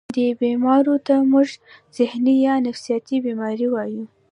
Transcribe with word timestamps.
دې 0.17 0.29
بيمارو 0.41 0.95
ته 1.07 1.15
مونږ 1.31 1.49
ذهني 1.97 2.35
يا 2.45 2.55
نفسياتي 2.67 3.15
بيمارۍ 3.25 3.67
وايو 3.73 4.03